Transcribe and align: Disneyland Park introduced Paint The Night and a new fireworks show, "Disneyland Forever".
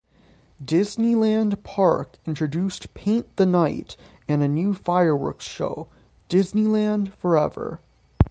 Disneyland 0.65 1.61
Park 1.61 2.17
introduced 2.25 2.91
Paint 2.95 3.35
The 3.37 3.45
Night 3.45 3.95
and 4.27 4.41
a 4.41 4.47
new 4.47 4.73
fireworks 4.73 5.45
show, 5.45 5.89
"Disneyland 6.27 7.13
Forever". 7.17 7.81